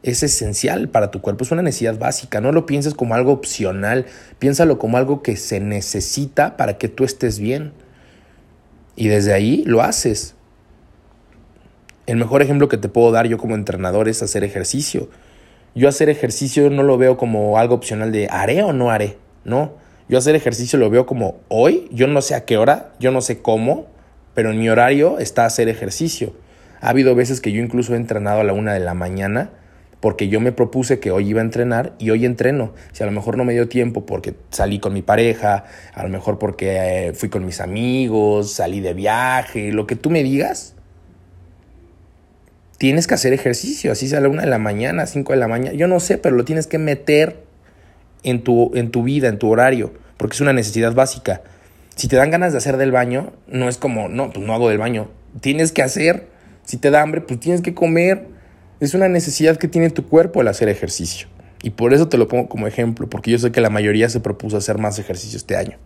es 0.02 0.22
esencial 0.22 0.88
para 0.90 1.10
tu 1.10 1.22
cuerpo, 1.22 1.44
es 1.44 1.50
una 1.50 1.62
necesidad 1.62 1.98
básica. 1.98 2.40
No 2.40 2.52
lo 2.52 2.66
pienses 2.66 2.92
como 2.92 3.14
algo 3.14 3.32
opcional, 3.32 4.04
piénsalo 4.38 4.78
como 4.78 4.98
algo 4.98 5.22
que 5.22 5.36
se 5.36 5.60
necesita 5.60 6.56
para 6.58 6.76
que 6.76 6.88
tú 6.88 7.04
estés 7.04 7.38
bien. 7.38 7.72
Y 8.94 9.08
desde 9.08 9.32
ahí 9.32 9.64
lo 9.64 9.82
haces. 9.82 10.34
El 12.06 12.16
mejor 12.16 12.42
ejemplo 12.42 12.68
que 12.68 12.76
te 12.76 12.88
puedo 12.88 13.10
dar 13.10 13.26
yo 13.26 13.38
como 13.38 13.54
entrenador 13.54 14.08
es 14.08 14.22
hacer 14.22 14.44
ejercicio. 14.44 15.08
Yo 15.78 15.88
hacer 15.88 16.08
ejercicio 16.08 16.70
no 16.70 16.82
lo 16.82 16.98
veo 16.98 17.16
como 17.16 17.56
algo 17.56 17.76
opcional 17.76 18.10
de 18.10 18.26
haré 18.32 18.64
o 18.64 18.72
no 18.72 18.90
haré. 18.90 19.16
No, 19.44 19.74
yo 20.08 20.18
hacer 20.18 20.34
ejercicio 20.34 20.76
lo 20.76 20.90
veo 20.90 21.06
como 21.06 21.36
hoy, 21.46 21.86
yo 21.92 22.08
no 22.08 22.20
sé 22.20 22.34
a 22.34 22.44
qué 22.44 22.58
hora, 22.58 22.90
yo 22.98 23.12
no 23.12 23.20
sé 23.20 23.42
cómo, 23.42 23.86
pero 24.34 24.50
en 24.50 24.58
mi 24.58 24.68
horario 24.68 25.20
está 25.20 25.44
hacer 25.44 25.68
ejercicio. 25.68 26.32
Ha 26.80 26.88
habido 26.88 27.14
veces 27.14 27.40
que 27.40 27.52
yo 27.52 27.62
incluso 27.62 27.94
he 27.94 27.96
entrenado 27.96 28.40
a 28.40 28.44
la 28.44 28.54
una 28.54 28.74
de 28.74 28.80
la 28.80 28.94
mañana 28.94 29.50
porque 30.00 30.26
yo 30.26 30.40
me 30.40 30.50
propuse 30.50 30.98
que 30.98 31.12
hoy 31.12 31.28
iba 31.28 31.42
a 31.42 31.44
entrenar 31.44 31.92
y 32.00 32.10
hoy 32.10 32.24
entreno. 32.24 32.72
Si 32.90 33.04
a 33.04 33.06
lo 33.06 33.12
mejor 33.12 33.36
no 33.36 33.44
me 33.44 33.52
dio 33.52 33.68
tiempo 33.68 34.04
porque 34.04 34.34
salí 34.50 34.80
con 34.80 34.92
mi 34.92 35.02
pareja, 35.02 35.62
a 35.94 36.02
lo 36.02 36.08
mejor 36.08 36.40
porque 36.40 37.06
eh, 37.06 37.12
fui 37.12 37.28
con 37.28 37.46
mis 37.46 37.60
amigos, 37.60 38.50
salí 38.50 38.80
de 38.80 38.94
viaje, 38.94 39.70
lo 39.70 39.86
que 39.86 39.94
tú 39.94 40.10
me 40.10 40.24
digas, 40.24 40.74
tienes 42.78 43.06
que 43.06 43.14
hacer 43.14 43.32
ejercicio, 43.32 43.92
así 43.92 44.08
sea 44.08 44.18
a 44.18 44.22
la 44.22 44.28
una 44.28 44.42
de 44.42 44.48
la 44.48 44.58
mañana, 44.58 45.06
cinco 45.06 45.32
de 45.32 45.38
la 45.38 45.48
mañana, 45.48 45.76
yo 45.76 45.88
no 45.88 46.00
sé, 46.00 46.16
pero 46.18 46.36
lo 46.36 46.44
tienes 46.44 46.66
que 46.66 46.78
meter 46.78 47.42
en 48.22 48.42
tu, 48.42 48.72
en 48.74 48.90
tu 48.90 49.02
vida, 49.02 49.28
en 49.28 49.38
tu 49.38 49.50
horario, 49.50 49.92
porque 50.16 50.34
es 50.34 50.40
una 50.40 50.52
necesidad 50.52 50.94
básica. 50.94 51.42
Si 51.96 52.08
te 52.08 52.16
dan 52.16 52.30
ganas 52.30 52.52
de 52.52 52.58
hacer 52.58 52.76
del 52.76 52.92
baño, 52.92 53.32
no 53.48 53.68
es 53.68 53.76
como, 53.76 54.08
no, 54.08 54.32
pues 54.32 54.46
no 54.46 54.54
hago 54.54 54.68
del 54.68 54.78
baño, 54.78 55.10
tienes 55.40 55.72
que 55.72 55.82
hacer. 55.82 56.26
Si 56.64 56.76
te 56.76 56.90
da 56.90 57.02
hambre, 57.02 57.20
pues 57.20 57.40
tienes 57.40 57.60
que 57.60 57.74
comer 57.74 58.26
es 58.80 58.94
una 58.94 59.08
necesidad 59.08 59.56
que 59.56 59.68
tiene 59.68 59.90
tu 59.90 60.06
cuerpo 60.06 60.40
el 60.40 60.48
hacer 60.48 60.68
ejercicio. 60.68 61.28
Y 61.62 61.70
por 61.70 61.92
eso 61.92 62.08
te 62.08 62.18
lo 62.18 62.28
pongo 62.28 62.48
como 62.48 62.66
ejemplo, 62.66 63.08
porque 63.10 63.32
yo 63.32 63.38
sé 63.38 63.50
que 63.50 63.60
la 63.60 63.70
mayoría 63.70 64.08
se 64.08 64.20
propuso 64.20 64.56
hacer 64.56 64.78
más 64.78 64.98
ejercicio 64.98 65.36
este 65.36 65.56
año. 65.56 65.78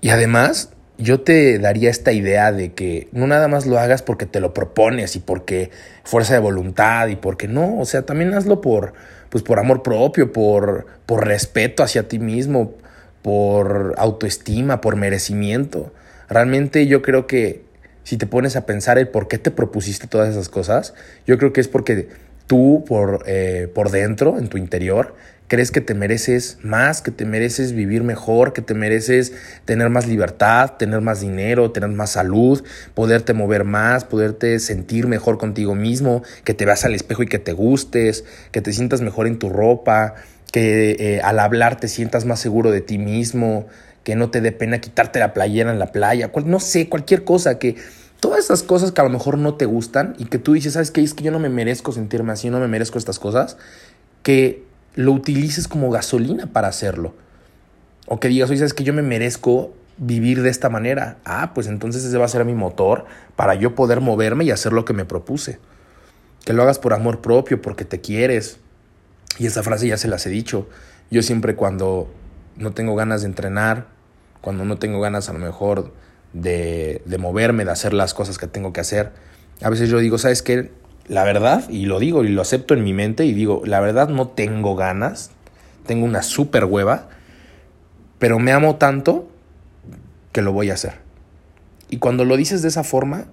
Y 0.00 0.10
además, 0.10 0.70
yo 0.96 1.20
te 1.20 1.58
daría 1.58 1.90
esta 1.90 2.12
idea 2.12 2.52
de 2.52 2.72
que 2.72 3.08
no 3.12 3.26
nada 3.26 3.48
más 3.48 3.66
lo 3.66 3.78
hagas 3.78 4.02
porque 4.02 4.26
te 4.26 4.40
lo 4.40 4.54
propones 4.54 5.16
y 5.16 5.20
porque 5.20 5.70
fuerza 6.04 6.34
de 6.34 6.40
voluntad 6.40 7.08
y 7.08 7.16
porque 7.16 7.48
no, 7.48 7.78
o 7.78 7.84
sea, 7.84 8.02
también 8.02 8.32
hazlo 8.34 8.60
por, 8.60 8.94
pues 9.30 9.42
por 9.42 9.58
amor 9.58 9.82
propio, 9.82 10.32
por, 10.32 10.86
por 11.06 11.26
respeto 11.26 11.82
hacia 11.82 12.08
ti 12.08 12.18
mismo, 12.18 12.74
por 13.22 13.94
autoestima, 13.98 14.80
por 14.80 14.96
merecimiento. 14.96 15.92
Realmente 16.28 16.86
yo 16.86 17.02
creo 17.02 17.26
que 17.26 17.64
si 18.04 18.16
te 18.16 18.26
pones 18.26 18.54
a 18.54 18.66
pensar 18.66 18.98
el 18.98 19.08
por 19.08 19.28
qué 19.28 19.38
te 19.38 19.50
propusiste 19.50 20.06
todas 20.06 20.28
esas 20.28 20.48
cosas, 20.48 20.94
yo 21.26 21.38
creo 21.38 21.52
que 21.52 21.60
es 21.60 21.68
porque 21.68 22.08
tú 22.46 22.84
por, 22.86 23.24
eh, 23.26 23.70
por 23.74 23.90
dentro, 23.90 24.38
en 24.38 24.48
tu 24.48 24.58
interior, 24.58 25.14
crees 25.48 25.70
que 25.70 25.80
te 25.80 25.94
mereces 25.94 26.58
más, 26.62 27.02
que 27.02 27.10
te 27.10 27.24
mereces 27.24 27.72
vivir 27.72 28.02
mejor, 28.02 28.52
que 28.52 28.62
te 28.62 28.74
mereces 28.74 29.32
tener 29.64 29.90
más 29.90 30.06
libertad, 30.06 30.72
tener 30.78 31.00
más 31.00 31.20
dinero, 31.20 31.70
tener 31.70 31.90
más 31.90 32.10
salud, 32.10 32.64
poderte 32.94 33.34
mover 33.34 33.64
más, 33.64 34.04
poderte 34.04 34.58
sentir 34.58 35.06
mejor 35.06 35.38
contigo 35.38 35.74
mismo, 35.74 36.22
que 36.44 36.54
te 36.54 36.64
veas 36.64 36.84
al 36.84 36.94
espejo 36.94 37.22
y 37.22 37.26
que 37.26 37.38
te 37.38 37.52
gustes, 37.52 38.24
que 38.50 38.62
te 38.62 38.72
sientas 38.72 39.00
mejor 39.00 39.26
en 39.26 39.38
tu 39.38 39.50
ropa, 39.50 40.14
que 40.50 40.96
eh, 40.98 41.20
al 41.22 41.38
hablar 41.38 41.78
te 41.78 41.88
sientas 41.88 42.24
más 42.24 42.40
seguro 42.40 42.70
de 42.70 42.80
ti 42.80 42.98
mismo, 42.98 43.66
que 44.02 44.16
no 44.16 44.30
te 44.30 44.40
dé 44.40 44.52
pena 44.52 44.80
quitarte 44.80 45.18
la 45.18 45.32
playera 45.34 45.72
en 45.72 45.78
la 45.78 45.92
playa, 45.92 46.30
no 46.44 46.60
sé, 46.60 46.88
cualquier 46.88 47.24
cosa, 47.24 47.58
que 47.58 47.76
todas 48.24 48.42
esas 48.42 48.62
cosas 48.62 48.90
que 48.90 49.02
a 49.02 49.04
lo 49.04 49.10
mejor 49.10 49.36
no 49.36 49.52
te 49.52 49.66
gustan 49.66 50.14
y 50.16 50.24
que 50.24 50.38
tú 50.38 50.54
dices, 50.54 50.72
¿sabes 50.72 50.90
qué? 50.90 51.02
Es 51.02 51.12
que 51.12 51.22
yo 51.22 51.30
no 51.30 51.38
me 51.38 51.50
merezco 51.50 51.92
sentirme 51.92 52.32
así, 52.32 52.48
no 52.48 52.58
me 52.58 52.68
merezco 52.68 52.96
estas 52.96 53.18
cosas, 53.18 53.58
que 54.22 54.64
lo 54.94 55.12
utilices 55.12 55.68
como 55.68 55.90
gasolina 55.90 56.46
para 56.46 56.68
hacerlo. 56.68 57.12
O 58.06 58.20
que 58.20 58.28
digas, 58.28 58.48
oye, 58.48 58.60
¿sabes 58.60 58.72
que 58.72 58.82
yo 58.82 58.94
me 58.94 59.02
merezco 59.02 59.74
vivir 59.98 60.40
de 60.40 60.48
esta 60.48 60.70
manera? 60.70 61.18
Ah, 61.26 61.52
pues 61.52 61.66
entonces 61.66 62.02
ese 62.02 62.16
va 62.16 62.24
a 62.24 62.28
ser 62.28 62.46
mi 62.46 62.54
motor 62.54 63.04
para 63.36 63.56
yo 63.56 63.74
poder 63.74 64.00
moverme 64.00 64.44
y 64.44 64.50
hacer 64.50 64.72
lo 64.72 64.86
que 64.86 64.94
me 64.94 65.04
propuse. 65.04 65.58
Que 66.46 66.54
lo 66.54 66.62
hagas 66.62 66.78
por 66.78 66.94
amor 66.94 67.20
propio, 67.20 67.60
porque 67.60 67.84
te 67.84 68.00
quieres. 68.00 68.56
Y 69.38 69.44
esa 69.44 69.62
frase 69.62 69.86
ya 69.86 69.98
se 69.98 70.08
las 70.08 70.24
he 70.24 70.30
dicho. 70.30 70.66
Yo 71.10 71.20
siempre 71.20 71.56
cuando 71.56 72.08
no 72.56 72.72
tengo 72.72 72.96
ganas 72.96 73.20
de 73.20 73.26
entrenar, 73.26 73.88
cuando 74.40 74.64
no 74.64 74.78
tengo 74.78 75.02
ganas 75.02 75.28
a 75.28 75.34
lo 75.34 75.40
mejor 75.40 75.92
de, 76.34 77.00
de 77.06 77.18
moverme, 77.18 77.64
de 77.64 77.70
hacer 77.70 77.94
las 77.94 78.12
cosas 78.12 78.36
que 78.36 78.46
tengo 78.46 78.74
que 78.74 78.80
hacer, 78.82 79.12
a 79.62 79.70
veces 79.70 79.88
yo 79.88 79.98
digo, 79.98 80.18
¿sabes 80.18 80.42
qué? 80.42 80.70
La 81.06 81.24
verdad, 81.24 81.68
y 81.68 81.86
lo 81.86 81.98
digo 81.98 82.24
y 82.24 82.28
lo 82.28 82.42
acepto 82.42 82.74
en 82.74 82.82
mi 82.82 82.92
mente 82.92 83.24
y 83.24 83.32
digo, 83.32 83.62
la 83.64 83.80
verdad 83.80 84.08
no 84.08 84.28
tengo 84.28 84.74
ganas, 84.74 85.30
tengo 85.86 86.04
una 86.04 86.22
súper 86.22 86.64
hueva, 86.64 87.08
pero 88.18 88.38
me 88.38 88.52
amo 88.52 88.76
tanto 88.76 89.28
que 90.32 90.42
lo 90.42 90.52
voy 90.52 90.70
a 90.70 90.74
hacer. 90.74 90.94
Y 91.88 91.98
cuando 91.98 92.24
lo 92.24 92.36
dices 92.36 92.62
de 92.62 92.68
esa 92.68 92.84
forma, 92.84 93.26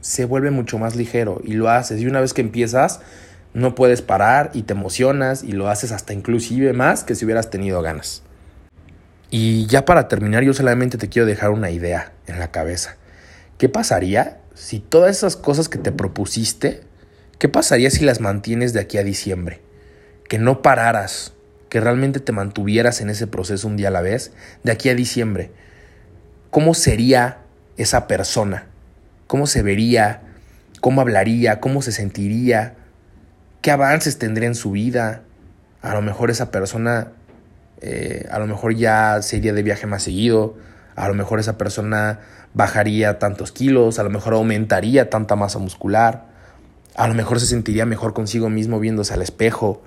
se 0.00 0.26
vuelve 0.26 0.50
mucho 0.50 0.78
más 0.78 0.96
ligero 0.96 1.40
y 1.42 1.54
lo 1.54 1.70
haces. 1.70 2.00
Y 2.00 2.06
una 2.06 2.20
vez 2.20 2.34
que 2.34 2.42
empiezas, 2.42 3.00
no 3.54 3.74
puedes 3.74 4.02
parar 4.02 4.50
y 4.52 4.62
te 4.62 4.74
emocionas 4.74 5.42
y 5.42 5.52
lo 5.52 5.68
haces 5.68 5.92
hasta 5.92 6.12
inclusive 6.12 6.72
más 6.74 7.04
que 7.04 7.14
si 7.14 7.24
hubieras 7.24 7.50
tenido 7.50 7.80
ganas. 7.80 8.22
Y 9.30 9.66
ya 9.66 9.84
para 9.84 10.08
terminar, 10.08 10.44
yo 10.44 10.52
solamente 10.52 10.98
te 10.98 11.08
quiero 11.08 11.26
dejar 11.26 11.50
una 11.50 11.70
idea 11.70 12.13
en 12.26 12.38
la 12.38 12.50
cabeza. 12.50 12.96
¿Qué 13.58 13.68
pasaría 13.68 14.38
si 14.54 14.80
todas 14.80 15.16
esas 15.16 15.36
cosas 15.36 15.68
que 15.68 15.78
te 15.78 15.92
propusiste, 15.92 16.82
qué 17.38 17.48
pasaría 17.48 17.90
si 17.90 18.04
las 18.04 18.20
mantienes 18.20 18.72
de 18.72 18.80
aquí 18.80 18.98
a 18.98 19.04
diciembre? 19.04 19.60
Que 20.28 20.38
no 20.38 20.62
pararas, 20.62 21.32
que 21.68 21.80
realmente 21.80 22.20
te 22.20 22.32
mantuvieras 22.32 23.00
en 23.00 23.10
ese 23.10 23.26
proceso 23.26 23.68
un 23.68 23.76
día 23.76 23.88
a 23.88 23.92
la 23.92 24.00
vez, 24.00 24.32
de 24.62 24.72
aquí 24.72 24.88
a 24.88 24.94
diciembre. 24.94 25.50
¿Cómo 26.50 26.74
sería 26.74 27.38
esa 27.76 28.06
persona? 28.06 28.66
¿Cómo 29.26 29.46
se 29.46 29.62
vería? 29.62 30.22
¿Cómo 30.80 31.00
hablaría? 31.00 31.60
¿Cómo 31.60 31.82
se 31.82 31.92
sentiría? 31.92 32.74
¿Qué 33.60 33.70
avances 33.70 34.18
tendría 34.18 34.48
en 34.48 34.54
su 34.54 34.70
vida? 34.72 35.22
A 35.82 35.94
lo 35.94 36.02
mejor 36.02 36.30
esa 36.30 36.50
persona 36.50 37.12
eh, 37.86 38.26
a 38.30 38.38
lo 38.38 38.46
mejor 38.46 38.74
ya 38.74 39.20
se 39.20 39.36
iría 39.36 39.52
de 39.52 39.62
viaje 39.62 39.86
más 39.86 40.02
seguido, 40.02 40.56
a 40.96 41.08
lo 41.08 41.14
mejor 41.14 41.40
esa 41.40 41.58
persona 41.58 42.20
bajaría 42.54 43.18
tantos 43.18 43.52
kilos, 43.52 43.98
a 43.98 44.02
lo 44.02 44.10
mejor 44.10 44.34
aumentaría 44.34 45.10
tanta 45.10 45.36
masa 45.36 45.58
muscular, 45.58 46.26
a 46.94 47.08
lo 47.08 47.14
mejor 47.14 47.40
se 47.40 47.46
sentiría 47.46 47.86
mejor 47.86 48.14
consigo 48.14 48.48
mismo 48.50 48.80
viéndose 48.80 49.14
al 49.14 49.22
espejo, 49.22 49.82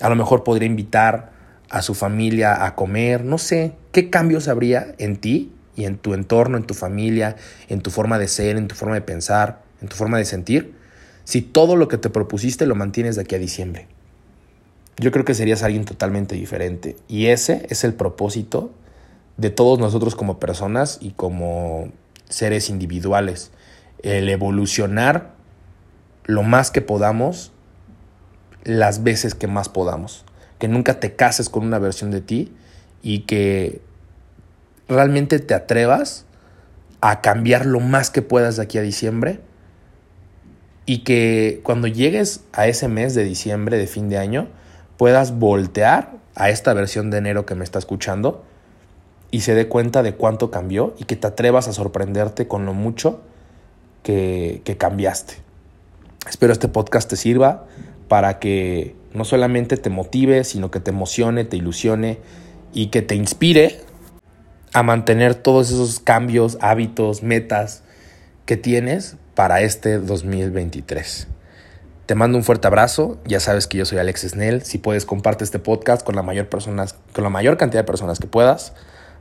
a 0.00 0.08
lo 0.08 0.16
mejor 0.16 0.44
podría 0.44 0.66
invitar 0.66 1.32
a 1.68 1.82
su 1.82 1.94
familia 1.94 2.64
a 2.64 2.74
comer, 2.74 3.24
no 3.24 3.38
sé, 3.38 3.74
¿qué 3.92 4.08
cambios 4.08 4.48
habría 4.48 4.94
en 4.98 5.16
ti 5.16 5.52
y 5.74 5.84
en 5.84 5.98
tu 5.98 6.14
entorno, 6.14 6.56
en 6.56 6.64
tu 6.64 6.74
familia, 6.74 7.36
en 7.68 7.80
tu 7.80 7.90
forma 7.90 8.18
de 8.18 8.28
ser, 8.28 8.56
en 8.56 8.68
tu 8.68 8.74
forma 8.74 8.94
de 8.94 9.02
pensar, 9.02 9.62
en 9.82 9.88
tu 9.88 9.96
forma 9.96 10.16
de 10.18 10.24
sentir, 10.24 10.74
si 11.24 11.42
todo 11.42 11.76
lo 11.76 11.88
que 11.88 11.98
te 11.98 12.08
propusiste 12.08 12.66
lo 12.66 12.74
mantienes 12.76 13.16
de 13.16 13.22
aquí 13.22 13.34
a 13.34 13.38
diciembre? 13.38 13.88
yo 14.98 15.12
creo 15.12 15.24
que 15.24 15.34
serías 15.34 15.62
alguien 15.62 15.84
totalmente 15.84 16.34
diferente. 16.34 16.96
Y 17.08 17.26
ese 17.26 17.66
es 17.68 17.84
el 17.84 17.94
propósito 17.94 18.70
de 19.36 19.50
todos 19.50 19.78
nosotros 19.78 20.14
como 20.14 20.38
personas 20.38 20.98
y 21.00 21.10
como 21.10 21.90
seres 22.28 22.70
individuales. 22.70 23.50
El 24.02 24.28
evolucionar 24.28 25.34
lo 26.24 26.42
más 26.42 26.70
que 26.70 26.80
podamos, 26.80 27.52
las 28.64 29.02
veces 29.02 29.34
que 29.34 29.46
más 29.46 29.68
podamos. 29.68 30.24
Que 30.58 30.68
nunca 30.68 31.00
te 31.00 31.14
cases 31.14 31.48
con 31.48 31.64
una 31.64 31.78
versión 31.78 32.10
de 32.10 32.20
ti 32.20 32.52
y 33.02 33.20
que 33.20 33.80
realmente 34.88 35.38
te 35.38 35.54
atrevas 35.54 36.24
a 37.00 37.20
cambiar 37.20 37.66
lo 37.66 37.80
más 37.80 38.10
que 38.10 38.22
puedas 38.22 38.56
de 38.56 38.62
aquí 38.62 38.78
a 38.78 38.82
diciembre 38.82 39.40
y 40.86 40.98
que 40.98 41.60
cuando 41.62 41.88
llegues 41.88 42.44
a 42.52 42.68
ese 42.68 42.88
mes 42.88 43.14
de 43.14 43.24
diciembre, 43.24 43.76
de 43.76 43.86
fin 43.86 44.08
de 44.08 44.18
año, 44.18 44.48
puedas 44.96 45.38
voltear 45.38 46.12
a 46.36 46.48
esta 46.48 46.72
versión 46.72 47.10
de 47.10 47.18
enero 47.18 47.44
que 47.44 47.54
me 47.54 47.64
está 47.64 47.78
escuchando 47.78 48.45
y 49.36 49.42
se 49.42 49.54
dé 49.54 49.68
cuenta 49.68 50.02
de 50.02 50.14
cuánto 50.14 50.50
cambió 50.50 50.94
y 50.98 51.04
que 51.04 51.14
te 51.14 51.26
atrevas 51.26 51.68
a 51.68 51.74
sorprenderte 51.74 52.48
con 52.48 52.64
lo 52.64 52.72
mucho 52.72 53.20
que, 54.02 54.62
que 54.64 54.78
cambiaste. 54.78 55.34
Espero 56.26 56.54
este 56.54 56.68
podcast 56.68 57.10
te 57.10 57.16
sirva 57.16 57.66
para 58.08 58.38
que 58.38 58.96
no 59.12 59.26
solamente 59.26 59.76
te 59.76 59.90
motive, 59.90 60.42
sino 60.42 60.70
que 60.70 60.80
te 60.80 60.90
emocione, 60.90 61.44
te 61.44 61.58
ilusione 61.58 62.18
y 62.72 62.86
que 62.86 63.02
te 63.02 63.14
inspire 63.14 63.78
a 64.72 64.82
mantener 64.82 65.34
todos 65.34 65.70
esos 65.70 66.00
cambios, 66.00 66.56
hábitos, 66.62 67.22
metas 67.22 67.82
que 68.46 68.56
tienes 68.56 69.16
para 69.34 69.60
este 69.60 69.98
2023. 69.98 71.28
Te 72.06 72.14
mando 72.14 72.38
un 72.38 72.44
fuerte 72.44 72.68
abrazo. 72.68 73.18
Ya 73.26 73.40
sabes 73.40 73.66
que 73.66 73.76
yo 73.76 73.84
soy 73.84 73.98
Alex 73.98 74.22
Snell. 74.22 74.62
Si 74.62 74.78
puedes, 74.78 75.04
comparte 75.04 75.44
este 75.44 75.58
podcast 75.58 76.06
con 76.06 76.16
la 76.16 76.22
mayor, 76.22 76.48
personas, 76.48 76.94
con 77.12 77.22
la 77.22 77.28
mayor 77.28 77.58
cantidad 77.58 77.82
de 77.82 77.86
personas 77.86 78.18
que 78.18 78.28
puedas 78.28 78.72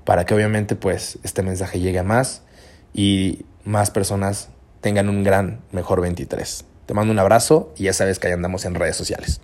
para 0.05 0.25
que 0.25 0.33
obviamente 0.33 0.75
pues 0.75 1.19
este 1.23 1.43
mensaje 1.43 1.79
llegue 1.79 1.99
a 1.99 2.03
más 2.03 2.43
y 2.93 3.45
más 3.65 3.91
personas 3.91 4.49
tengan 4.79 5.09
un 5.09 5.23
gran, 5.23 5.61
mejor 5.71 5.99
23. 5.99 6.63
Te 6.85 6.93
mando 6.93 7.11
un 7.11 7.19
abrazo 7.19 7.73
y 7.75 7.85
ya 7.85 7.93
sabes 7.93 8.19
que 8.19 8.27
ahí 8.27 8.33
andamos 8.33 8.65
en 8.65 8.75
redes 8.75 8.95
sociales. 8.95 9.41